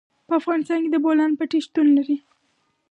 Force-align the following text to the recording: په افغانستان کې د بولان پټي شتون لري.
په 0.27 0.33
افغانستان 0.41 0.79
کې 0.83 0.89
د 0.91 0.97
بولان 1.03 1.31
پټي 1.39 1.59
شتون 1.65 1.87
لري. 1.97 2.17